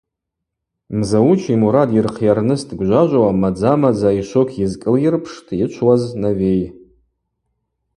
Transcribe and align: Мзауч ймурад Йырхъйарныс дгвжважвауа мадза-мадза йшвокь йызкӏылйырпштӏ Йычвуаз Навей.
Мзауч 0.97 1.41
ймурад 1.53 1.89
Йырхъйарныс 1.93 2.61
дгвжважвауа 2.69 3.31
мадза-мадза 3.41 4.09
йшвокь 4.21 4.55
йызкӏылйырпштӏ 4.61 5.55
Йычвуаз 5.59 6.03
Навей. 6.21 6.63